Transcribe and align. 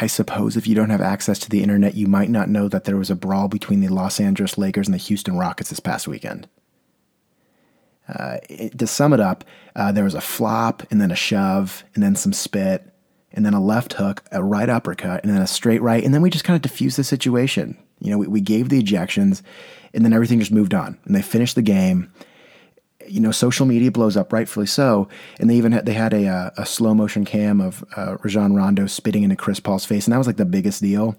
I 0.00 0.06
suppose 0.06 0.56
if 0.56 0.66
you 0.66 0.74
don't 0.74 0.88
have 0.88 1.02
access 1.02 1.38
to 1.40 1.50
the 1.50 1.62
internet, 1.62 1.94
you 1.94 2.06
might 2.06 2.30
not 2.30 2.48
know 2.48 2.68
that 2.68 2.84
there 2.84 2.96
was 2.96 3.10
a 3.10 3.14
brawl 3.14 3.48
between 3.48 3.80
the 3.80 3.88
Los 3.88 4.18
Angeles 4.18 4.56
Lakers 4.56 4.88
and 4.88 4.94
the 4.94 4.98
Houston 4.98 5.36
Rockets 5.36 5.68
this 5.68 5.78
past 5.78 6.08
weekend. 6.08 6.48
Uh, 8.08 8.38
it, 8.48 8.78
to 8.78 8.86
sum 8.86 9.12
it 9.12 9.20
up, 9.20 9.44
uh, 9.76 9.92
there 9.92 10.04
was 10.04 10.14
a 10.14 10.20
flop 10.22 10.82
and 10.90 11.02
then 11.02 11.10
a 11.10 11.16
shove 11.16 11.84
and 11.94 12.02
then 12.02 12.16
some 12.16 12.32
spit 12.32 12.90
and 13.32 13.44
then 13.44 13.52
a 13.52 13.62
left 13.62 13.92
hook, 13.92 14.24
a 14.32 14.42
right 14.42 14.70
uppercut, 14.70 15.22
and 15.22 15.32
then 15.32 15.42
a 15.42 15.46
straight 15.46 15.82
right. 15.82 16.02
And 16.02 16.14
then 16.14 16.22
we 16.22 16.30
just 16.30 16.44
kind 16.44 16.56
of 16.56 16.62
diffused 16.62 16.96
the 16.96 17.04
situation. 17.04 17.76
You 18.00 18.10
know, 18.10 18.18
we, 18.18 18.26
we 18.26 18.40
gave 18.40 18.70
the 18.70 18.82
ejections 18.82 19.42
and 19.92 20.02
then 20.02 20.14
everything 20.14 20.40
just 20.40 20.50
moved 20.50 20.72
on 20.72 20.98
and 21.04 21.14
they 21.14 21.22
finished 21.22 21.56
the 21.56 21.62
game 21.62 22.10
you 23.08 23.20
know, 23.20 23.30
social 23.30 23.66
media 23.66 23.90
blows 23.90 24.16
up, 24.16 24.32
rightfully 24.32 24.66
so. 24.66 25.08
And 25.38 25.50
they 25.50 25.56
even 25.56 25.72
had, 25.72 25.86
they 25.86 25.92
had 25.92 26.12
a, 26.12 26.26
uh, 26.26 26.50
a, 26.56 26.66
slow 26.66 26.94
motion 26.94 27.24
cam 27.24 27.60
of 27.60 27.84
uh, 27.96 28.16
Rajon 28.22 28.54
Rondo 28.54 28.86
spitting 28.86 29.22
into 29.22 29.36
Chris 29.36 29.60
Paul's 29.60 29.84
face, 29.84 30.06
and 30.06 30.12
that 30.12 30.18
was 30.18 30.26
like 30.26 30.36
the 30.36 30.44
biggest 30.44 30.80
deal. 30.80 31.16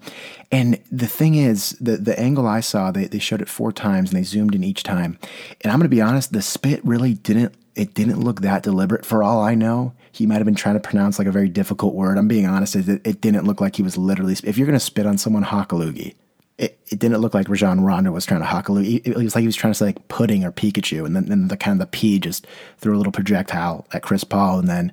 And 0.52 0.80
the 0.92 1.08
thing 1.08 1.36
is, 1.36 1.72
the 1.82 1.98
the 1.98 2.18
angle 2.20 2.48
I 2.48 2.60
saw, 2.60 2.92
they, 2.92 3.06
they 3.06 3.20
showed 3.20 3.42
it 3.42 3.50
four 3.50 3.72
times 3.72 4.12
and 4.12 4.20
they 4.20 4.24
zoomed 4.24 4.56
in 4.56 4.64
each 4.64 4.84
time. 4.84 5.18
And 5.62 5.72
I'm 5.72 5.80
going 5.80 5.90
to 5.90 5.96
be 5.96 6.02
honest, 6.02 6.32
the 6.32 6.42
spit 6.42 6.84
really 6.84 7.16
didn't 7.16 7.56
it 7.76 7.94
didn't 7.94 8.20
look 8.20 8.42
that 8.42 8.64
deliberate. 8.64 9.06
For 9.06 9.24
all 9.24 9.42
I 9.42 9.56
know, 9.56 9.94
he 10.12 10.26
might 10.26 10.36
have 10.36 10.46
been 10.46 10.56
trying 10.56 10.76
to 10.76 10.82
pronounce 10.82 11.18
like 11.18 11.28
a 11.28 11.32
very 11.32 11.50
difficult 11.50 11.96
word. 11.96 12.18
I'm 12.18 12.28
being 12.28 12.46
honest, 12.46 12.76
it, 12.76 13.02
it 13.06 13.22
didn't 13.22 13.46
look 13.46 13.62
like 13.62 13.78
he 13.78 13.84
was 13.84 13.98
literally. 13.98 14.36
If 14.44 14.58
you're 14.58 14.68
going 14.68 14.80
to 14.80 14.86
spit 14.86 15.06
on 15.06 15.18
someone, 15.18 15.44
loogie 15.44 16.16
it, 16.62 16.80
it 16.90 17.00
didn't 17.00 17.18
look 17.18 17.34
like 17.34 17.50
Rajon 17.50 17.82
Rondo 17.82 18.12
was 18.12 18.24
trying 18.24 18.42
to 18.42 18.46
huckaloo. 18.46 19.02
It, 19.04 19.18
was 19.18 19.34
like 19.34 19.42
he 19.42 19.48
was 19.48 19.56
trying 19.56 19.74
to 19.74 19.78
say 19.78 19.86
like 19.86 20.08
pudding 20.10 20.46
or 20.46 20.52
Pikachu, 20.52 21.08
and 21.08 21.16
then, 21.16 21.26
then 21.26 21.48
the 21.48 21.58
kind 21.58 21.82
of 21.82 21.88
the 21.88 21.90
P 21.92 22.20
just 22.20 22.46
threw 22.78 22.96
a 22.96 23.00
little 23.00 23.12
projectile 23.12 23.88
at 23.94 24.04
Chris 24.04 24.24
Paul, 24.24 24.60
and 24.60 24.68
then 24.68 24.92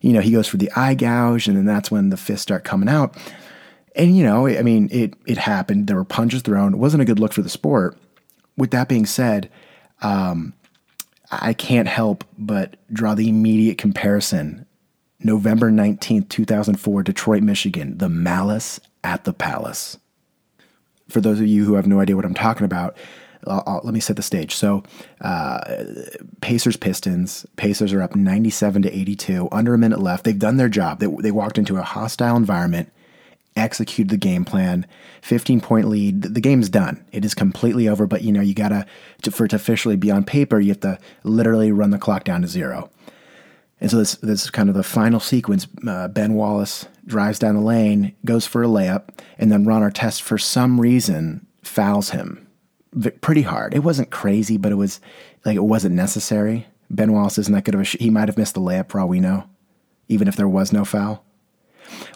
you 0.00 0.12
know 0.12 0.20
he 0.20 0.32
goes 0.32 0.48
for 0.48 0.56
the 0.56 0.72
eye 0.74 0.94
gouge, 0.94 1.46
and 1.46 1.56
then 1.56 1.66
that's 1.66 1.88
when 1.88 2.10
the 2.10 2.16
fists 2.16 2.42
start 2.42 2.64
coming 2.64 2.88
out. 2.88 3.16
And 3.94 4.16
you 4.16 4.24
know, 4.24 4.48
I 4.48 4.62
mean, 4.62 4.88
it 4.90 5.14
it 5.24 5.38
happened. 5.38 5.86
There 5.86 5.94
were 5.94 6.04
punches 6.04 6.42
thrown. 6.42 6.74
It 6.74 6.78
wasn't 6.78 7.02
a 7.02 7.06
good 7.06 7.20
look 7.20 7.32
for 7.32 7.42
the 7.42 7.48
sport. 7.48 7.96
With 8.56 8.72
that 8.72 8.88
being 8.88 9.06
said, 9.06 9.48
um, 10.02 10.52
I 11.30 11.52
can't 11.52 11.86
help 11.86 12.24
but 12.36 12.76
draw 12.92 13.14
the 13.14 13.28
immediate 13.28 13.78
comparison. 13.78 14.66
November 15.20 15.70
19th, 15.70 16.28
2004, 16.28 17.02
Detroit, 17.02 17.42
Michigan, 17.42 17.98
the 17.98 18.08
malice 18.08 18.78
at 19.02 19.24
the 19.24 19.32
palace 19.32 19.96
for 21.08 21.20
those 21.20 21.40
of 21.40 21.46
you 21.46 21.64
who 21.64 21.74
have 21.74 21.86
no 21.86 22.00
idea 22.00 22.16
what 22.16 22.24
I'm 22.24 22.34
talking 22.34 22.64
about, 22.64 22.96
I'll, 23.46 23.62
I'll, 23.66 23.80
let 23.84 23.94
me 23.94 24.00
set 24.00 24.16
the 24.16 24.22
stage. 24.22 24.54
So, 24.54 24.82
uh, 25.20 25.60
Pacers 26.40 26.76
Pistons. 26.76 27.46
Pacers 27.56 27.92
are 27.92 28.02
up 28.02 28.16
97 28.16 28.82
to 28.82 28.92
82. 28.92 29.48
Under 29.52 29.74
a 29.74 29.78
minute 29.78 30.00
left. 30.00 30.24
They've 30.24 30.38
done 30.38 30.56
their 30.56 30.68
job. 30.68 31.00
They, 31.00 31.06
they 31.06 31.30
walked 31.30 31.58
into 31.58 31.76
a 31.76 31.82
hostile 31.82 32.36
environment, 32.36 32.92
executed 33.56 34.10
the 34.10 34.16
game 34.16 34.44
plan. 34.44 34.86
15 35.22 35.60
point 35.60 35.88
lead. 35.88 36.22
The, 36.22 36.40
game's 36.40 36.68
done. 36.68 37.04
It 37.12 37.24
is 37.24 37.34
completely 37.34 37.88
over. 37.88 38.06
But 38.06 38.22
you 38.22 38.32
know, 38.32 38.40
you 38.40 38.54
gotta 38.54 38.86
to, 39.22 39.30
for 39.30 39.44
it 39.44 39.50
to 39.50 39.56
officially 39.56 39.96
be 39.96 40.10
on 40.10 40.24
paper, 40.24 40.60
you 40.60 40.70
have 40.70 40.80
to 40.80 40.98
literally 41.24 41.72
run 41.72 41.90
the 41.90 41.98
clock 41.98 42.24
down 42.24 42.42
to 42.42 42.48
zero. 42.48 42.90
And 43.80 43.90
so 43.90 43.98
this 43.98 44.16
this 44.16 44.44
is 44.44 44.50
kind 44.50 44.68
of 44.68 44.74
the 44.74 44.82
final 44.82 45.20
sequence. 45.20 45.66
Uh, 45.86 46.08
ben 46.08 46.34
Wallace 46.34 46.86
drives 47.06 47.38
down 47.38 47.54
the 47.54 47.60
lane, 47.60 48.14
goes 48.24 48.46
for 48.46 48.62
a 48.62 48.66
layup, 48.66 49.08
and 49.38 49.52
then 49.52 49.64
Ron 49.64 49.82
Artest 49.82 50.22
for 50.22 50.38
some 50.38 50.80
reason 50.80 51.46
fouls 51.62 52.10
him 52.10 52.48
pretty 53.20 53.42
hard. 53.42 53.74
It 53.74 53.84
wasn't 53.84 54.10
crazy, 54.10 54.56
but 54.56 54.72
it 54.72 54.76
was 54.76 55.00
like 55.44 55.56
it 55.56 55.64
wasn't 55.64 55.94
necessary. 55.94 56.66
Ben 56.90 57.12
Wallace 57.12 57.38
isn't 57.38 57.54
that 57.54 57.64
good 57.64 57.74
of 57.74 57.80
a. 57.80 57.84
Sh- 57.84 57.96
he 58.00 58.10
might 58.10 58.28
have 58.28 58.38
missed 58.38 58.54
the 58.54 58.60
layup 58.60 58.90
for 58.90 59.00
all 59.00 59.08
we 59.08 59.20
know, 59.20 59.48
even 60.08 60.28
if 60.28 60.36
there 60.36 60.48
was 60.48 60.72
no 60.72 60.84
foul. 60.84 61.24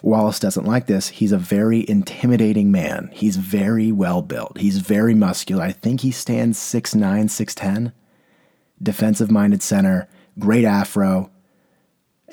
Wallace 0.03 0.39
doesn't 0.39 0.65
like 0.65 0.85
this. 0.85 1.09
He's 1.09 1.31
a 1.31 1.37
very 1.37 1.87
intimidating 1.89 2.71
man. 2.71 3.09
He's 3.13 3.37
very 3.37 3.91
well 3.91 4.21
built. 4.21 4.59
He's 4.59 4.77
very 4.79 5.15
muscular. 5.15 5.63
I 5.63 5.71
think 5.71 6.01
he 6.01 6.11
stands 6.11 6.59
6'9, 6.59 7.01
6'10. 7.25 7.91
Defensive 8.81 9.31
minded 9.31 9.63
center, 9.63 10.07
great 10.37 10.65
afro 10.65 11.31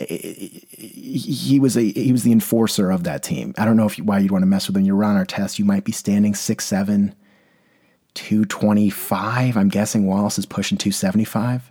he 0.08 1.58
was 1.60 1.76
a 1.76 1.82
he 1.92 2.12
was 2.12 2.22
the 2.22 2.32
enforcer 2.32 2.90
of 2.90 3.04
that 3.04 3.22
team. 3.22 3.54
I 3.58 3.64
don't 3.64 3.76
know 3.76 3.86
if 3.86 3.96
why 3.98 4.18
you'd 4.18 4.30
want 4.30 4.42
to 4.42 4.46
mess 4.46 4.66
with 4.66 4.76
him. 4.76 4.84
You're 4.84 4.96
Ron 4.96 5.22
Artest. 5.22 5.58
You 5.58 5.64
might 5.64 5.84
be 5.84 5.92
standing 5.92 6.34
six 6.34 6.64
seven, 6.64 7.14
two 8.14 8.44
twenty 8.44 8.90
five. 8.90 9.56
I'm 9.56 9.68
guessing 9.68 10.06
Wallace 10.06 10.38
is 10.38 10.46
pushing 10.46 10.78
two 10.78 10.92
seventy 10.92 11.24
five. 11.24 11.70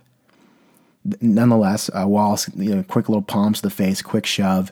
Nonetheless, 1.20 1.90
uh, 1.94 2.06
Wallace, 2.06 2.50
you 2.54 2.74
know, 2.74 2.82
quick 2.82 3.08
little 3.08 3.22
palms 3.22 3.58
to 3.58 3.62
the 3.62 3.74
face, 3.74 4.02
quick 4.02 4.26
shove. 4.26 4.70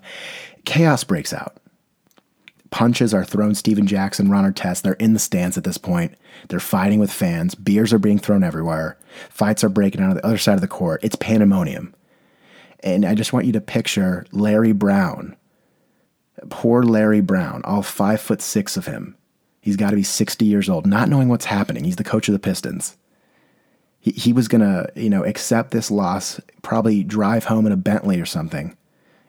Chaos 0.66 1.02
breaks 1.02 1.32
out. 1.32 1.56
Punches 2.70 3.14
are 3.14 3.24
thrown. 3.24 3.54
Stephen 3.54 3.86
Jackson, 3.86 4.30
Ron 4.30 4.52
Artest. 4.52 4.82
They're 4.82 4.92
in 4.94 5.14
the 5.14 5.18
stands 5.18 5.56
at 5.56 5.64
this 5.64 5.78
point. 5.78 6.14
They're 6.48 6.60
fighting 6.60 6.98
with 7.00 7.10
fans. 7.10 7.54
Beers 7.54 7.94
are 7.94 7.98
being 7.98 8.18
thrown 8.18 8.44
everywhere. 8.44 8.98
Fights 9.30 9.64
are 9.64 9.70
breaking 9.70 10.02
out 10.02 10.10
on 10.10 10.16
the 10.16 10.26
other 10.26 10.36
side 10.36 10.56
of 10.56 10.60
the 10.60 10.68
court. 10.68 11.02
It's 11.02 11.16
pandemonium. 11.16 11.94
And 12.80 13.04
I 13.04 13.14
just 13.14 13.32
want 13.32 13.46
you 13.46 13.52
to 13.52 13.60
picture 13.60 14.24
Larry 14.30 14.72
Brown, 14.72 15.36
poor 16.48 16.82
Larry 16.82 17.20
Brown, 17.20 17.62
all 17.64 17.82
five 17.82 18.20
foot 18.20 18.40
six 18.40 18.76
of 18.76 18.86
him. 18.86 19.16
He's 19.60 19.76
got 19.76 19.90
to 19.90 19.96
be 19.96 20.04
60 20.04 20.44
years 20.44 20.68
old, 20.68 20.86
not 20.86 21.08
knowing 21.08 21.28
what's 21.28 21.44
happening. 21.44 21.84
He's 21.84 21.96
the 21.96 22.04
coach 22.04 22.28
of 22.28 22.32
the 22.32 22.38
Pistons. 22.38 22.96
He, 24.00 24.12
he 24.12 24.32
was 24.32 24.48
going 24.48 24.60
to, 24.60 24.90
you 24.94 25.10
know, 25.10 25.24
accept 25.24 25.72
this 25.72 25.90
loss, 25.90 26.40
probably 26.62 27.02
drive 27.02 27.44
home 27.44 27.66
in 27.66 27.72
a 27.72 27.76
Bentley 27.76 28.20
or 28.20 28.26
something 28.26 28.76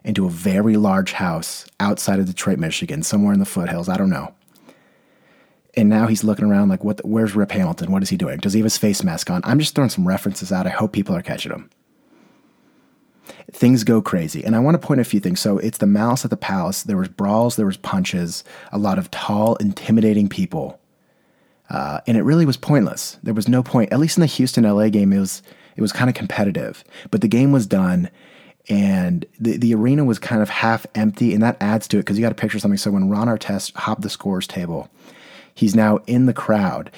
into 0.04 0.26
a 0.26 0.30
very 0.30 0.78
large 0.78 1.14
house 1.14 1.66
outside 1.80 2.20
of 2.20 2.26
Detroit, 2.28 2.60
Michigan, 2.60 3.04
somewhere 3.04 3.34
in 3.34 3.40
the 3.40 3.46
foothills. 3.46 3.90
I 3.90 3.98
don't 3.98 4.10
know. 4.10 4.34
And 5.76 5.90
now 5.90 6.08
he's 6.08 6.24
looking 6.24 6.46
around 6.46 6.70
like, 6.70 6.84
what? 6.84 6.98
The, 6.98 7.08
where's 7.08 7.36
Rip 7.36 7.52
Hamilton? 7.52 7.92
What 7.92 8.04
is 8.04 8.10
he 8.10 8.18
doing? 8.18 8.38
Does 8.38 8.54
he 8.54 8.60
have 8.60 8.66
his 8.66 8.78
face 8.78 9.04
mask 9.04 9.30
on? 9.30 9.42
I'm 9.44 9.60
just 9.60 9.76
throwing 9.76 9.90
some 9.90 10.08
references 10.08 10.52
out. 10.52 10.68
I 10.68 10.72
hope 10.72 10.94
people 10.94 11.16
are 11.16 11.22
catching 11.22 11.52
them 11.52 11.70
things 13.52 13.84
go 13.84 14.02
crazy. 14.02 14.44
And 14.44 14.56
I 14.56 14.60
want 14.60 14.80
to 14.80 14.86
point 14.86 15.02
a 15.02 15.06
few 15.06 15.20
things. 15.20 15.40
So 15.40 15.58
it's 15.58 15.78
the 15.78 15.88
mouse 15.88 16.24
at 16.24 16.32
the 16.32 16.38
palace. 16.38 16.84
There 16.84 16.98
was 16.98 17.08
brawls, 17.08 17.56
there 17.56 17.66
was 17.66 17.78
punches, 17.78 18.44
a 18.72 18.78
lot 18.78 18.98
of 18.98 19.12
tall, 19.12 19.56
intimidating 19.56 20.30
people. 20.30 20.80
Uh, 21.70 22.00
and 22.08 22.18
it 22.18 22.24
really 22.24 22.46
was 22.46 22.58
pointless. 22.58 23.18
There 23.22 23.34
was 23.34 23.48
no 23.48 23.62
point. 23.62 23.94
At 23.94 24.00
least 24.00 24.18
in 24.18 24.22
the 24.22 24.28
Houston 24.28 24.64
LA 24.64 24.90
game, 24.90 25.14
it 25.14 25.20
was 25.20 25.44
it 25.76 25.82
was 25.82 25.92
kind 25.92 26.10
of 26.10 26.16
competitive. 26.16 26.84
But 27.12 27.22
the 27.22 27.28
game 27.28 27.52
was 27.52 27.68
done, 27.68 28.10
and 28.68 29.26
the 29.40 29.58
the 29.58 29.76
arena 29.76 30.04
was 30.04 30.18
kind 30.18 30.42
of 30.42 30.50
half 30.50 30.88
empty, 30.96 31.34
and 31.34 31.44
that 31.44 31.58
adds 31.62 31.88
to 31.90 31.98
it 31.98 32.02
because 32.02 32.18
you 32.18 32.24
got 32.24 32.30
to 32.30 32.36
picture 32.36 32.60
something. 32.60 32.78
So 32.78 32.92
when 32.92 33.10
Ron 33.10 33.28
Artest 33.28 33.76
hopped 33.76 34.02
the 34.02 34.10
scores 34.10 34.48
table, 34.48 34.90
he's 35.54 35.76
now 35.76 36.00
in 36.08 36.26
the 36.26 36.34
crowd 36.34 36.92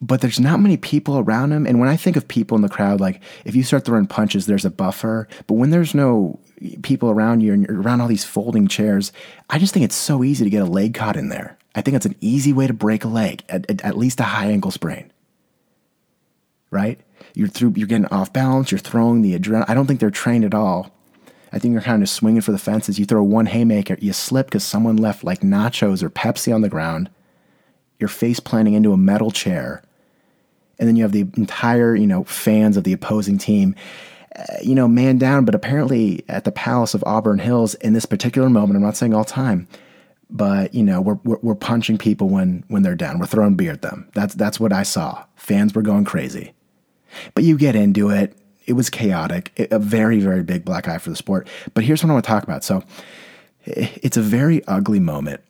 but 0.00 0.20
there's 0.20 0.38
not 0.38 0.60
many 0.60 0.76
people 0.76 1.18
around 1.18 1.52
him. 1.52 1.66
And 1.66 1.80
when 1.80 1.88
I 1.88 1.96
think 1.96 2.16
of 2.16 2.28
people 2.28 2.56
in 2.56 2.62
the 2.62 2.68
crowd, 2.68 3.00
like 3.00 3.20
if 3.44 3.56
you 3.56 3.62
start 3.64 3.84
throwing 3.84 4.06
punches, 4.06 4.46
there's 4.46 4.64
a 4.64 4.70
buffer. 4.70 5.26
But 5.46 5.54
when 5.54 5.70
there's 5.70 5.94
no 5.94 6.38
people 6.82 7.10
around 7.10 7.40
you 7.40 7.52
and 7.52 7.66
you're 7.66 7.80
around 7.80 8.00
all 8.00 8.08
these 8.08 8.24
folding 8.24 8.68
chairs, 8.68 9.12
I 9.50 9.58
just 9.58 9.74
think 9.74 9.84
it's 9.84 9.96
so 9.96 10.22
easy 10.22 10.44
to 10.44 10.50
get 10.50 10.62
a 10.62 10.66
leg 10.66 10.94
caught 10.94 11.16
in 11.16 11.28
there. 11.28 11.58
I 11.74 11.82
think 11.82 11.96
it's 11.96 12.06
an 12.06 12.16
easy 12.20 12.52
way 12.52 12.66
to 12.66 12.72
break 12.72 13.04
a 13.04 13.08
leg, 13.08 13.42
at, 13.48 13.68
at, 13.70 13.84
at 13.84 13.98
least 13.98 14.20
a 14.20 14.24
high 14.24 14.46
ankle 14.46 14.70
sprain. 14.70 15.12
Right? 16.70 17.00
You're 17.34 17.48
through. 17.48 17.74
You're 17.76 17.86
getting 17.86 18.06
off 18.06 18.32
balance. 18.32 18.70
You're 18.70 18.78
throwing 18.78 19.22
the 19.22 19.38
adrenaline. 19.38 19.68
I 19.68 19.74
don't 19.74 19.86
think 19.86 20.00
they're 20.00 20.10
trained 20.10 20.44
at 20.44 20.54
all. 20.54 20.94
I 21.52 21.58
think 21.58 21.72
you're 21.72 21.82
kind 21.82 22.02
of 22.02 22.08
swinging 22.08 22.42
for 22.42 22.52
the 22.52 22.58
fences. 22.58 22.98
You 22.98 23.04
throw 23.04 23.22
one 23.22 23.46
haymaker, 23.46 23.96
you 24.00 24.12
slip 24.12 24.48
because 24.48 24.64
someone 24.64 24.96
left 24.96 25.24
like 25.24 25.40
nachos 25.40 26.02
or 26.02 26.10
Pepsi 26.10 26.54
on 26.54 26.60
the 26.60 26.68
ground. 26.68 27.08
You're 27.98 28.08
face 28.08 28.38
planting 28.38 28.74
into 28.74 28.92
a 28.92 28.98
metal 28.98 29.30
chair 29.30 29.82
and 30.78 30.88
then 30.88 30.96
you 30.96 31.02
have 31.02 31.12
the 31.12 31.26
entire 31.36 31.94
you 31.94 32.06
know 32.06 32.24
fans 32.24 32.76
of 32.76 32.84
the 32.84 32.92
opposing 32.92 33.38
team 33.38 33.74
uh, 34.36 34.42
you 34.62 34.74
know 34.74 34.88
man 34.88 35.18
down. 35.18 35.44
But 35.44 35.54
apparently 35.54 36.24
at 36.28 36.44
the 36.44 36.52
palace 36.52 36.94
of 36.94 37.02
auburn 37.06 37.38
hills 37.38 37.74
in 37.74 37.92
this 37.92 38.06
particular 38.06 38.48
moment 38.48 38.76
i'm 38.76 38.82
not 38.82 38.96
saying 38.96 39.14
all 39.14 39.24
time 39.24 39.68
but 40.30 40.74
you 40.74 40.82
know 40.82 41.00
we're, 41.00 41.18
we're, 41.24 41.38
we're 41.42 41.54
punching 41.54 41.98
people 41.98 42.28
when 42.28 42.64
when 42.68 42.82
they're 42.82 42.94
down. 42.94 43.18
We're 43.18 43.26
throwing 43.26 43.54
beer 43.54 43.72
at 43.72 43.82
them. 43.82 44.08
That's 44.14 44.34
that's 44.34 44.60
what 44.60 44.72
i 44.72 44.82
saw. 44.82 45.24
Fans 45.36 45.74
were 45.74 45.82
going 45.82 46.04
crazy. 46.04 46.52
But 47.34 47.44
you 47.44 47.56
get 47.56 47.74
into 47.74 48.10
it. 48.10 48.36
It 48.66 48.74
was 48.74 48.90
chaotic. 48.90 49.68
A 49.70 49.78
very 49.78 50.20
very 50.20 50.42
big 50.42 50.64
black 50.64 50.88
eye 50.88 50.98
for 50.98 51.10
the 51.10 51.16
sport. 51.16 51.48
But 51.74 51.84
here's 51.84 52.02
what 52.02 52.10
i 52.10 52.12
want 52.12 52.24
to 52.24 52.28
talk 52.28 52.42
about. 52.42 52.64
So 52.64 52.82
it's 53.64 54.16
a 54.16 54.22
very 54.22 54.64
ugly 54.66 55.00
moment 55.00 55.40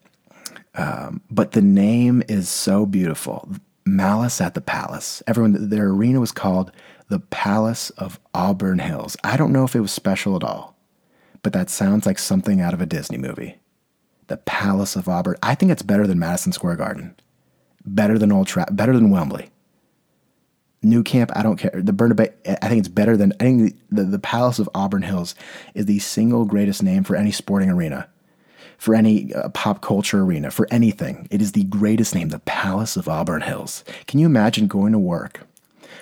um, 0.75 1.21
but 1.31 1.53
the 1.53 1.63
name 1.63 2.23
is 2.29 2.49
so 2.49 2.87
beautiful 2.87 3.49
Malice 3.97 4.41
at 4.41 4.55
the 4.55 4.61
Palace. 4.61 5.23
Everyone, 5.27 5.69
their 5.69 5.89
arena 5.89 6.21
was 6.21 6.33
called 6.33 6.73
the 7.09 7.21
Palace 7.21 7.91
of 7.91 8.21
Auburn 8.35 8.79
Hills. 8.79 9.17
I 9.25 9.37
don't 9.37 9.53
know 9.53 9.65
if 9.65 9.75
it 9.75 9.81
was 9.81 9.93
special 9.93 10.37
at 10.37 10.45
all, 10.45 10.77
but 11.43 11.53
that 11.53 11.71
sounds 11.71 12.07
like 12.07 12.19
something 12.19 12.61
out 12.61 12.75
of 12.75 12.81
a 12.81 12.87
Disney 12.87 13.19
movie. 13.19 13.59
The 14.27 14.37
Palace 14.37 14.95
of 14.95 15.09
Auburn. 15.09 15.37
I 15.43 15.55
think 15.55 15.73
it's 15.73 15.83
better 15.83 16.07
than 16.07 16.19
Madison 16.19 16.53
Square 16.53 16.77
Garden, 16.77 17.15
better 17.85 18.19
than 18.19 18.31
Old 18.31 18.47
Trafford, 18.47 18.77
better 18.77 18.93
than 18.93 19.11
Wembley. 19.11 19.51
Nou 20.83 21.03
Camp, 21.03 21.31
I 21.35 21.43
don't 21.43 21.57
care. 21.57 21.73
The 21.75 21.93
Bernabeu, 21.93 22.33
I 22.63 22.69
think 22.69 22.81
it's 22.81 22.89
better 22.89 23.17
than. 23.17 23.33
I 23.41 23.45
think 23.45 23.77
the, 23.91 24.03
the, 24.03 24.11
the 24.11 24.19
Palace 24.19 24.59
of 24.59 24.69
Auburn 24.75 25.03
Hills 25.03 25.35
is 25.75 25.87
the 25.87 25.99
single 25.99 26.45
greatest 26.45 26.83
name 26.83 27.05
for 27.05 27.17
any 27.17 27.33
sporting 27.33 27.71
arena 27.71 28.09
for 28.77 28.95
any 28.95 29.33
uh, 29.35 29.49
pop 29.51 29.81
culture 29.81 30.21
arena, 30.21 30.51
for 30.51 30.69
anything. 30.71 31.27
It 31.31 31.41
is 31.41 31.53
the 31.53 31.65
greatest 31.65 32.15
name, 32.15 32.29
the 32.29 32.39
Palace 32.41 32.97
of 32.97 33.09
Auburn 33.09 33.43
Hills. 33.43 33.85
Can 34.07 34.21
you 34.21 34.27
imagine 34.27 34.67
going 34.67 34.93
to 34.93 34.99
work 34.99 35.41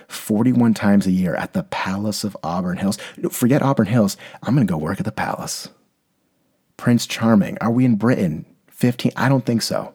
41 0.09 0.75
times 0.75 1.07
a 1.07 1.13
year 1.13 1.35
at 1.35 1.53
the 1.53 1.63
Palace 1.65 2.25
of 2.25 2.37
Auburn 2.43 2.79
Hills? 2.79 2.99
Forget 3.31 3.63
Auburn 3.63 3.87
Hills. 3.87 4.17
I'm 4.43 4.55
going 4.55 4.67
to 4.67 4.73
go 4.73 4.79
work 4.79 4.99
at 4.99 5.05
the 5.05 5.13
Palace. 5.13 5.69
Prince 6.77 7.07
Charming. 7.07 7.57
Are 7.61 7.71
we 7.71 7.85
in 7.85 7.97
Britain? 7.97 8.45
15? 8.69 9.13
I 9.17 9.29
don't 9.29 9.47
think 9.47 9.63
so. 9.63 9.93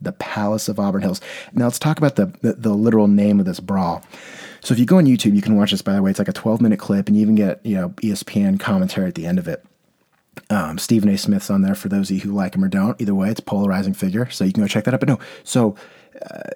The 0.00 0.12
Palace 0.12 0.68
of 0.68 0.80
Auburn 0.80 1.02
Hills. 1.02 1.20
Now 1.52 1.64
let's 1.64 1.78
talk 1.78 1.98
about 1.98 2.16
the, 2.16 2.26
the, 2.40 2.54
the 2.54 2.74
literal 2.74 3.06
name 3.06 3.38
of 3.38 3.46
this 3.46 3.60
brawl. 3.60 4.02
So 4.62 4.72
if 4.72 4.78
you 4.80 4.86
go 4.86 4.98
on 4.98 5.06
YouTube, 5.06 5.34
you 5.34 5.42
can 5.42 5.56
watch 5.56 5.72
this. 5.72 5.82
By 5.82 5.94
the 5.94 6.02
way, 6.02 6.10
it's 6.10 6.18
like 6.18 6.28
a 6.28 6.32
12 6.32 6.60
minute 6.60 6.78
clip, 6.78 7.08
and 7.08 7.16
you 7.16 7.22
even 7.22 7.34
get 7.34 7.64
you 7.64 7.74
know 7.74 7.90
ESPN 8.02 8.58
commentary 8.58 9.08
at 9.08 9.16
the 9.16 9.26
end 9.26 9.38
of 9.38 9.48
it. 9.48 9.64
Um, 10.50 10.78
Stephen 10.78 11.08
A. 11.08 11.18
Smith's 11.18 11.50
on 11.50 11.62
there 11.62 11.74
for 11.74 11.88
those 11.88 12.10
of 12.10 12.16
you 12.16 12.22
who 12.22 12.32
like 12.32 12.54
him 12.54 12.64
or 12.64 12.68
don't. 12.68 13.00
Either 13.00 13.14
way, 13.14 13.30
it's 13.30 13.40
a 13.40 13.44
polarizing 13.44 13.94
figure, 13.94 14.30
so 14.30 14.44
you 14.44 14.52
can 14.52 14.62
go 14.62 14.68
check 14.68 14.84
that 14.84 14.94
out. 14.94 15.00
But 15.00 15.08
no, 15.08 15.18
so 15.44 15.74
uh, 16.26 16.50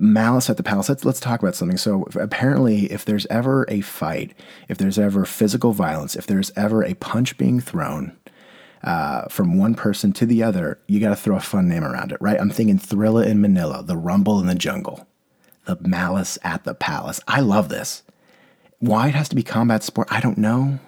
malice 0.00 0.48
at 0.48 0.56
the 0.56 0.62
palace. 0.62 0.88
Let's 0.88 1.04
let's 1.04 1.20
talk 1.20 1.42
about 1.42 1.54
something. 1.54 1.78
So 1.78 2.06
apparently, 2.14 2.86
if 2.86 3.04
there's 3.04 3.26
ever 3.26 3.66
a 3.68 3.80
fight, 3.80 4.34
if 4.68 4.78
there's 4.78 4.98
ever 4.98 5.24
physical 5.24 5.72
violence, 5.72 6.16
if 6.16 6.26
there's 6.26 6.50
ever 6.56 6.82
a 6.82 6.94
punch 6.94 7.36
being 7.36 7.60
thrown, 7.60 8.16
uh, 8.82 9.26
from 9.28 9.58
one 9.58 9.74
person 9.74 10.12
to 10.12 10.26
the 10.26 10.42
other, 10.42 10.78
you 10.86 11.00
got 11.00 11.10
to 11.10 11.16
throw 11.16 11.36
a 11.36 11.40
fun 11.40 11.68
name 11.68 11.84
around 11.84 12.12
it, 12.12 12.20
right? 12.20 12.40
I'm 12.40 12.50
thinking 12.50 12.78
Thrilla 12.78 13.26
in 13.26 13.40
Manila, 13.40 13.82
The 13.82 13.96
Rumble 13.96 14.40
in 14.40 14.46
the 14.46 14.54
Jungle, 14.54 15.06
The 15.64 15.76
Malice 15.80 16.38
at 16.42 16.64
the 16.64 16.74
Palace. 16.74 17.20
I 17.26 17.40
love 17.40 17.68
this. 17.68 18.02
Why 18.78 19.08
it 19.08 19.14
has 19.14 19.28
to 19.30 19.36
be 19.36 19.42
combat 19.42 19.82
sport, 19.82 20.08
I 20.10 20.20
don't 20.20 20.38
know. 20.38 20.78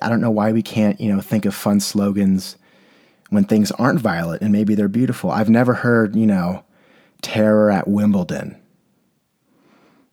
I 0.00 0.08
don't 0.08 0.20
know 0.20 0.30
why 0.30 0.52
we 0.52 0.62
can't, 0.62 1.00
you 1.00 1.12
know, 1.12 1.20
think 1.20 1.44
of 1.44 1.54
fun 1.54 1.80
slogans 1.80 2.56
when 3.30 3.44
things 3.44 3.70
aren't 3.72 4.00
violent 4.00 4.42
and 4.42 4.52
maybe 4.52 4.74
they're 4.74 4.88
beautiful. 4.88 5.30
I've 5.30 5.50
never 5.50 5.74
heard, 5.74 6.14
you 6.14 6.26
know, 6.26 6.64
terror 7.22 7.70
at 7.70 7.88
Wimbledon. 7.88 8.56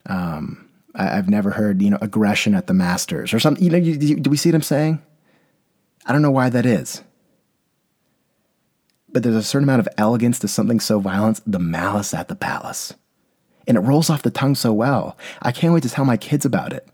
Um, 0.06 0.70
I, 0.96 1.04
have 1.06 1.30
never 1.30 1.52
heard, 1.52 1.82
you 1.82 1.90
know, 1.90 2.00
aggression 2.02 2.56
at 2.56 2.68
the 2.68 2.74
Masters 2.74 3.34
or 3.34 3.40
something. 3.40 3.64
You 3.64 3.70
know, 3.70 3.78
you, 3.78 3.94
you, 3.94 4.16
do 4.16 4.30
we 4.30 4.38
see 4.38 4.50
what 4.50 4.56
I'm 4.56 4.62
saying? 4.62 5.02
I 6.06 6.14
don't 6.14 6.22
know 6.22 6.32
why 6.32 6.50
that 6.50 6.66
is. 6.66 7.04
But 9.10 9.24
there's 9.24 9.36
a 9.36 9.44
certain 9.44 9.68
amount 9.68 9.82
of 9.82 9.90
elegance 9.98 10.40
to 10.40 10.48
something 10.48 10.80
so 10.80 11.00
violent, 11.00 11.42
the 11.46 11.60
malice 11.60 12.14
at 12.14 12.28
the 12.28 12.36
palace. 12.36 12.94
And 13.68 13.78
it 13.78 13.82
rolls 13.82 14.10
off 14.10 14.24
the 14.24 14.32
tongue 14.32 14.56
so 14.56 14.74
well. 14.74 15.18
I 15.42 15.52
can't 15.52 15.74
wait 15.74 15.84
to 15.84 15.90
tell 15.90 16.06
my 16.06 16.18
kids 16.18 16.46
about 16.46 16.74
it. 16.74 16.88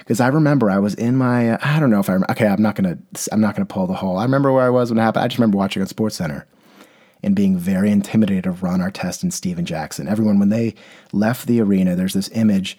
Because 0.00 0.20
I 0.20 0.28
remember 0.28 0.70
I 0.70 0.78
was 0.78 0.94
in 0.94 1.16
my, 1.16 1.50
uh, 1.50 1.58
I 1.62 1.80
don't 1.80 1.90
know 1.90 2.00
if 2.00 2.08
I, 2.08 2.14
remember. 2.14 2.32
okay, 2.32 2.46
I'm 2.46 2.62
not 2.62 2.76
to, 2.76 2.98
I'm 3.30 3.40
not 3.40 3.56
to 3.56 3.64
pull 3.64 3.86
the 3.86 3.94
whole. 3.94 4.18
I 4.18 4.24
remember 4.24 4.52
where 4.52 4.64
I 4.64 4.70
was 4.70 4.90
when 4.90 4.98
it 4.98 5.02
happened. 5.02 5.24
I 5.24 5.28
just 5.28 5.38
remember 5.38 5.58
watching 5.58 5.82
on 5.82 5.88
SportsCenter 5.88 6.44
and 7.22 7.36
being 7.36 7.56
very 7.56 7.90
intimidated 7.90 8.46
of 8.46 8.62
Ron 8.62 8.80
Artest 8.80 9.22
and 9.22 9.32
Stephen 9.32 9.64
Jackson. 9.64 10.08
Everyone, 10.08 10.38
when 10.38 10.48
they 10.48 10.74
left 11.12 11.46
the 11.46 11.60
arena, 11.60 11.94
there's 11.94 12.14
this 12.14 12.30
image 12.34 12.76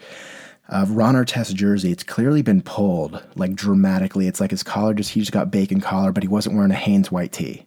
of 0.69 0.91
Ron 0.91 1.15
Artest's 1.15 1.53
jersey. 1.53 1.91
It's 1.91 2.03
clearly 2.03 2.41
been 2.41 2.61
pulled 2.61 3.23
like 3.35 3.55
dramatically. 3.55 4.27
It's 4.27 4.41
like 4.41 4.51
his 4.51 4.63
collar 4.63 4.93
just 4.93 5.11
he 5.11 5.19
just 5.19 5.31
got 5.31 5.51
bacon 5.51 5.81
collar, 5.81 6.11
but 6.11 6.23
he 6.23 6.29
wasn't 6.29 6.55
wearing 6.55 6.71
a 6.71 6.75
Hanes 6.75 7.11
white 7.11 7.31
tee. 7.31 7.65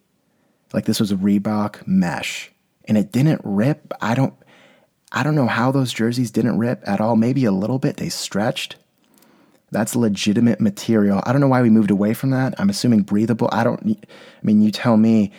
Like 0.72 0.84
this 0.84 1.00
was 1.00 1.12
a 1.12 1.16
Reebok 1.16 1.86
mesh, 1.86 2.50
and 2.86 2.98
it 2.98 3.12
didn't 3.12 3.40
rip. 3.44 3.92
I 4.00 4.14
don't, 4.14 4.34
I 5.12 5.22
don't 5.22 5.34
know 5.34 5.46
how 5.46 5.70
those 5.70 5.92
jerseys 5.92 6.30
didn't 6.30 6.58
rip 6.58 6.82
at 6.86 7.00
all. 7.00 7.16
Maybe 7.16 7.44
a 7.44 7.52
little 7.52 7.78
bit. 7.78 7.96
They 7.96 8.08
stretched. 8.08 8.76
That's 9.72 9.96
legitimate 9.96 10.60
material. 10.60 11.22
I 11.26 11.32
don't 11.32 11.40
know 11.40 11.48
why 11.48 11.62
we 11.62 11.70
moved 11.70 11.90
away 11.90 12.14
from 12.14 12.30
that. 12.30 12.54
I'm 12.58 12.70
assuming 12.70 13.02
breathable. 13.02 13.48
I 13.52 13.64
don't. 13.64 13.80
I 13.84 14.46
mean, 14.46 14.62
you 14.62 14.70
tell 14.70 14.96
me 14.96 15.32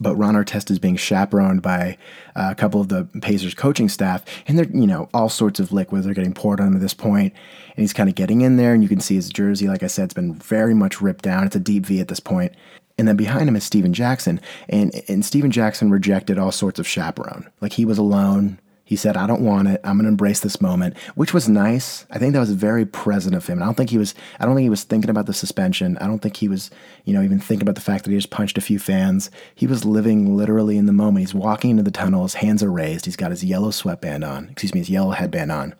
but 0.00 0.16
Ron 0.16 0.34
Artest 0.34 0.70
is 0.70 0.78
being 0.78 0.96
chaperoned 0.96 1.62
by 1.62 1.98
uh, 2.36 2.48
a 2.50 2.54
couple 2.54 2.80
of 2.80 2.88
the 2.88 3.04
Pacers 3.20 3.54
coaching 3.54 3.88
staff, 3.88 4.24
and 4.46 4.58
they're 4.58 4.68
you 4.68 4.86
know 4.86 5.08
all 5.12 5.28
sorts 5.28 5.60
of 5.60 5.72
liquids 5.72 6.06
are 6.06 6.14
getting 6.14 6.34
poured 6.34 6.60
on 6.60 6.68
him 6.68 6.74
at 6.74 6.80
this 6.80 6.94
point, 6.94 7.32
and 7.76 7.82
he's 7.82 7.92
kind 7.92 8.08
of 8.08 8.14
getting 8.14 8.40
in 8.40 8.56
there, 8.56 8.74
and 8.74 8.82
you 8.82 8.88
can 8.88 9.00
see 9.00 9.14
his 9.14 9.28
jersey, 9.28 9.68
like 9.68 9.82
I 9.82 9.86
said, 9.88 10.04
it's 10.04 10.14
been 10.14 10.34
very 10.34 10.74
much 10.74 11.00
ripped 11.00 11.24
down. 11.24 11.46
It's 11.46 11.56
a 11.56 11.60
deep 11.60 11.86
V 11.86 12.00
at 12.00 12.08
this 12.08 12.20
point, 12.20 12.52
and 12.96 13.08
then 13.08 13.16
behind 13.16 13.48
him 13.48 13.56
is 13.56 13.64
Stephen 13.64 13.92
Jackson, 13.92 14.40
and 14.68 14.92
and 15.08 15.24
Stephen 15.24 15.50
Jackson 15.50 15.90
rejected 15.90 16.38
all 16.38 16.52
sorts 16.52 16.78
of 16.78 16.86
chaperone, 16.86 17.48
like 17.60 17.72
he 17.72 17.84
was 17.84 17.98
alone. 17.98 18.58
He 18.88 18.96
said, 18.96 19.18
I 19.18 19.26
don't 19.26 19.42
want 19.42 19.68
it. 19.68 19.82
I'm 19.84 19.98
going 19.98 20.04
to 20.04 20.08
embrace 20.08 20.40
this 20.40 20.62
moment, 20.62 20.96
which 21.14 21.34
was 21.34 21.46
nice. 21.46 22.06
I 22.10 22.18
think 22.18 22.32
that 22.32 22.40
was 22.40 22.52
very 22.52 22.86
present 22.86 23.34
of 23.34 23.46
him. 23.46 23.58
And 23.58 23.64
I 23.64 23.66
don't 23.66 23.74
think 23.74 23.90
he 23.90 23.98
was, 23.98 24.14
I 24.40 24.46
don't 24.46 24.54
think 24.54 24.64
he 24.64 24.70
was 24.70 24.84
thinking 24.84 25.10
about 25.10 25.26
the 25.26 25.34
suspension. 25.34 25.98
I 25.98 26.06
don't 26.06 26.20
think 26.20 26.38
he 26.38 26.48
was, 26.48 26.70
you 27.04 27.12
know, 27.12 27.20
even 27.20 27.38
thinking 27.38 27.68
about 27.68 27.74
the 27.74 27.82
fact 27.82 28.04
that 28.04 28.12
he 28.12 28.16
just 28.16 28.30
punched 28.30 28.56
a 28.56 28.62
few 28.62 28.78
fans. 28.78 29.30
He 29.54 29.66
was 29.66 29.84
living 29.84 30.34
literally 30.34 30.78
in 30.78 30.86
the 30.86 30.94
moment. 30.94 31.18
He's 31.18 31.34
walking 31.34 31.72
into 31.72 31.82
the 31.82 31.90
tunnel. 31.90 32.22
His 32.22 32.36
hands 32.36 32.62
are 32.62 32.72
raised. 32.72 33.04
He's 33.04 33.14
got 33.14 33.30
his 33.30 33.44
yellow 33.44 33.72
sweatband 33.72 34.24
on, 34.24 34.48
excuse 34.52 34.72
me, 34.72 34.80
his 34.80 34.88
yellow 34.88 35.10
headband 35.10 35.52
on, 35.52 35.74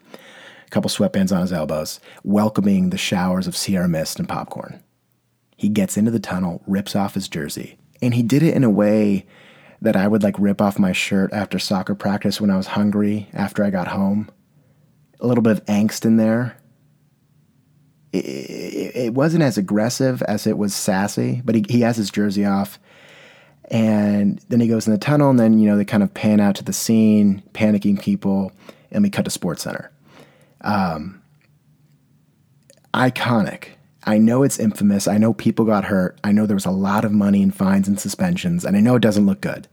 a 0.67 0.69
couple 0.69 0.91
sweatbands 0.91 1.35
on 1.35 1.41
his 1.41 1.53
elbows, 1.53 2.01
welcoming 2.25 2.91
the 2.91 2.99
showers 2.99 3.47
of 3.47 3.57
Sierra 3.57 3.89
Mist 3.89 4.19
and 4.19 4.29
popcorn. 4.29 4.83
He 5.57 5.71
gets 5.71 5.97
into 5.97 6.11
the 6.11 6.21
tunnel, 6.21 6.63
rips 6.67 6.95
off 6.95 7.15
his 7.15 7.27
jersey, 7.27 7.79
and 8.03 8.13
he 8.13 8.23
did 8.23 8.43
it 8.43 8.55
in 8.55 8.65
a 8.65 8.71
way 8.71 9.25
that 9.81 9.97
I 9.97 10.09
would 10.09 10.23
like 10.23 10.39
rip 10.39 10.61
off 10.61 10.79
my 10.79 10.93
shirt 10.93 11.33
after 11.33 11.59
soccer 11.59 11.95
practice 11.95 12.41
when 12.41 12.51
I 12.51 12.57
was 12.57 12.69
hungry 12.69 13.29
after 13.33 13.65
I 13.65 13.71
got 13.71 13.89
home. 13.89 14.31
A 15.21 15.27
little 15.27 15.43
bit 15.43 15.53
of 15.53 15.65
angst 15.67 16.05
in 16.05 16.17
there. 16.17 16.57
It, 18.13 18.25
it, 18.25 18.97
it 18.97 19.15
wasn't 19.15 19.43
as 19.43 19.59
aggressive 19.59 20.23
as 20.23 20.47
it 20.47 20.59
was 20.59 20.75
sassy, 20.75 21.43
but 21.45 21.55
he, 21.55 21.65
he 21.69 21.81
has 21.83 21.97
his 21.97 22.11
jersey 22.11 22.45
off. 22.45 22.79
And 23.71 24.41
then 24.49 24.61
he 24.61 24.69
goes 24.69 24.87
in 24.87 24.93
the 24.95 24.99
tunnel, 24.99 25.29
and 25.29 25.39
then, 25.39 25.59
you 25.59 25.69
know, 25.69 25.77
they 25.77 25.85
kind 25.85 26.03
of 26.03 26.15
pan 26.15 26.41
out 26.41 26.55
to 26.57 26.65
the 26.65 26.73
scene, 26.73 27.43
panicking 27.53 28.01
people, 28.01 28.51
and 28.91 29.03
we 29.03 29.11
cut 29.11 29.27
to 29.27 29.31
SportsCenter. 29.31 29.89
Um, 30.63 31.23
iconic 32.95 33.75
I 34.05 34.19
know 34.19 34.43
it's 34.43 34.59
infamous. 34.59 35.09
I 35.09 35.19
know 35.19 35.33
people 35.35 35.65
got 35.65 35.85
hurt. 35.85 36.19
I 36.23 36.33
know 36.33 36.47
there 36.47 36.57
was 36.57 36.67
a 36.67 36.71
lot 36.71 37.05
of 37.05 37.13
money 37.13 37.43
in 37.43 37.51
fines 37.51 37.89
and 37.89 37.99
suspensions, 37.99 38.65
and 38.65 38.77
I 38.77 38.81
know 38.81 38.97
it 38.97 39.03
doesn't 39.03 39.27
look 39.27 39.41
good. 39.41 39.69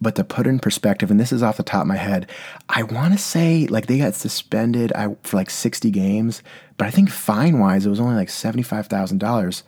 But 0.00 0.16
to 0.16 0.24
put 0.24 0.46
in 0.46 0.58
perspective, 0.58 1.10
and 1.10 1.20
this 1.20 1.32
is 1.32 1.42
off 1.42 1.56
the 1.56 1.62
top 1.62 1.82
of 1.82 1.86
my 1.86 1.96
head, 1.96 2.28
I 2.68 2.82
want 2.82 3.12
to 3.12 3.18
say 3.18 3.66
like 3.66 3.86
they 3.86 3.98
got 3.98 4.14
suspended 4.14 4.92
for 5.22 5.36
like 5.36 5.50
60 5.50 5.90
games, 5.90 6.42
but 6.76 6.86
I 6.86 6.90
think 6.90 7.10
fine 7.10 7.58
wise, 7.58 7.86
it 7.86 7.90
was 7.90 8.00
only 8.00 8.16
like 8.16 8.28
$75,000. 8.28 9.62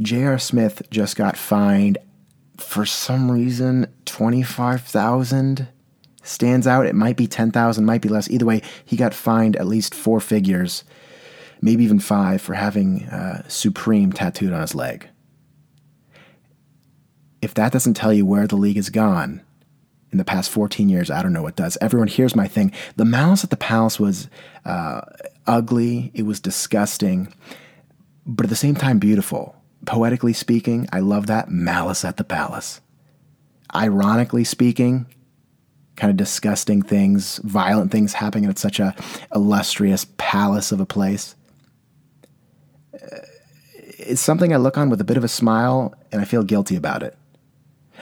J.R. 0.00 0.38
Smith 0.38 0.82
just 0.90 1.16
got 1.16 1.36
fined 1.36 1.98
for 2.56 2.86
some 2.86 3.30
reason 3.30 3.86
25,000 4.06 5.68
stands 6.22 6.66
out. 6.66 6.86
It 6.86 6.94
might 6.94 7.16
be 7.16 7.26
10,000, 7.26 7.84
might 7.84 8.02
be 8.02 8.08
less. 8.08 8.30
Either 8.30 8.46
way, 8.46 8.62
he 8.84 8.96
got 8.96 9.14
fined 9.14 9.56
at 9.56 9.66
least 9.66 9.94
four 9.94 10.20
figures 10.20 10.84
maybe 11.60 11.84
even 11.84 12.00
five, 12.00 12.40
for 12.40 12.54
having 12.54 13.04
uh, 13.04 13.46
Supreme 13.48 14.12
tattooed 14.12 14.52
on 14.52 14.60
his 14.60 14.74
leg. 14.74 15.08
If 17.42 17.54
that 17.54 17.72
doesn't 17.72 17.94
tell 17.94 18.12
you 18.12 18.26
where 18.26 18.46
the 18.46 18.56
league 18.56 18.76
has 18.76 18.90
gone 18.90 19.42
in 20.12 20.18
the 20.18 20.24
past 20.24 20.50
14 20.50 20.88
years, 20.88 21.10
I 21.10 21.22
don't 21.22 21.32
know 21.32 21.42
what 21.42 21.56
does. 21.56 21.78
Everyone, 21.80 22.08
here's 22.08 22.36
my 22.36 22.48
thing. 22.48 22.72
The 22.96 23.04
Malice 23.04 23.44
at 23.44 23.50
the 23.50 23.56
Palace 23.56 23.98
was 23.98 24.28
uh, 24.64 25.02
ugly, 25.46 26.10
it 26.14 26.22
was 26.22 26.40
disgusting, 26.40 27.32
but 28.26 28.46
at 28.46 28.50
the 28.50 28.56
same 28.56 28.74
time, 28.74 28.98
beautiful. 28.98 29.56
Poetically 29.86 30.34
speaking, 30.34 30.86
I 30.92 31.00
love 31.00 31.26
that. 31.26 31.50
Malice 31.50 32.04
at 32.04 32.18
the 32.18 32.24
Palace. 32.24 32.80
Ironically 33.74 34.44
speaking, 34.44 35.06
kind 35.96 36.10
of 36.10 36.16
disgusting 36.16 36.82
things, 36.82 37.38
violent 37.44 37.92
things 37.92 38.14
happening 38.14 38.48
at 38.48 38.58
such 38.58 38.80
a 38.80 38.94
illustrious 39.34 40.06
palace 40.18 40.72
of 40.72 40.80
a 40.80 40.86
place 40.86 41.36
Uh, 43.02 43.18
it's 43.74 44.20
something 44.20 44.52
I 44.52 44.56
look 44.56 44.78
on 44.78 44.90
with 44.90 45.00
a 45.00 45.04
bit 45.04 45.16
of 45.16 45.24
a 45.24 45.28
smile, 45.28 45.94
and 46.10 46.20
I 46.20 46.24
feel 46.24 46.42
guilty 46.42 46.76
about 46.76 47.02
it. 47.02 47.16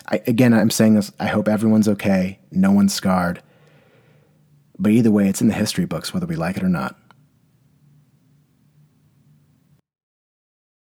I, 0.07 0.23
again, 0.27 0.55
I'm 0.55 0.71
saying 0.71 0.95
this. 0.95 1.13
I 1.19 1.27
hope 1.27 1.49
everyone's 1.49 1.89
okay. 1.89 2.39
No 2.51 2.71
one's 2.71 2.95
scarred. 2.95 3.43
But 4.79 4.93
either 4.93 5.11
way, 5.11 5.29
it's 5.29 5.41
in 5.41 5.49
the 5.49 5.55
history 5.55 5.85
books, 5.85 6.15
whether 6.15 6.27
we 6.27 6.37
like 6.37 6.57
it 6.57 6.63
or 6.63 6.69
not. 6.69 6.97